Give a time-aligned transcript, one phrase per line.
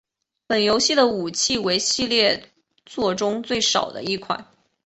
[0.47, 2.49] 本游戏的武器为系列
[2.87, 4.47] 作中最少的一款。